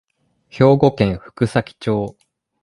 [0.49, 2.17] 兵庫県福崎町